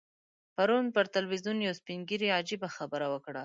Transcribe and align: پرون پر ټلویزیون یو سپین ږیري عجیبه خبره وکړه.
پرون 0.55 0.85
پر 0.95 1.05
ټلویزیون 1.13 1.57
یو 1.61 1.73
سپین 1.79 1.99
ږیري 2.09 2.29
عجیبه 2.39 2.69
خبره 2.77 3.07
وکړه. 3.09 3.39